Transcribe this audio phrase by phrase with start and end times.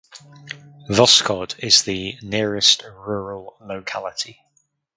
[0.89, 4.41] Voskhod is the nearest rural locality.